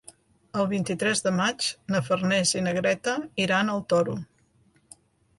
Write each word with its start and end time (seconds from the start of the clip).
El 0.61 0.67
vint-i-tres 0.69 1.19
de 1.25 1.33
maig 1.39 1.67
na 1.95 2.01
Farners 2.07 2.53
i 2.59 2.63
na 2.67 2.73
Greta 2.77 3.13
iran 3.43 3.69
al 3.75 3.83
Toro. 3.93 4.17